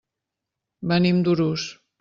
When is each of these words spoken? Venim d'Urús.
Venim 0.93 1.23
d'Urús. 1.29 1.71